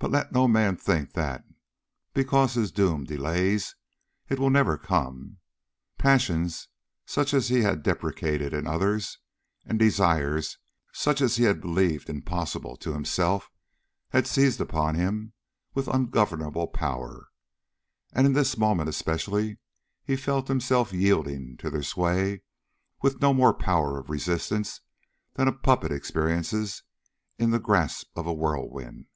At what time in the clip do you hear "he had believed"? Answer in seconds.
11.34-12.08